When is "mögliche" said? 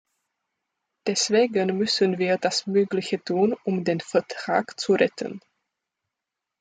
2.65-3.23